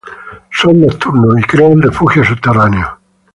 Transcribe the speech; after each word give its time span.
Son 0.49 0.73
nocturnos 0.81 1.37
y 1.39 1.43
crean 1.43 1.79
refugios 1.79 2.25
subterráneos. 2.25 2.89